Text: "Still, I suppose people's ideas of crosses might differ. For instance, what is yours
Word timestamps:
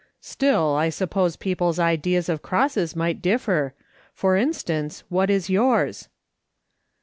"Still, 0.33 0.69
I 0.73 0.89
suppose 0.89 1.35
people's 1.35 1.77
ideas 1.77 2.27
of 2.27 2.41
crosses 2.41 2.95
might 2.95 3.21
differ. 3.21 3.75
For 4.15 4.35
instance, 4.35 5.03
what 5.09 5.29
is 5.29 5.47
yours 5.47 6.09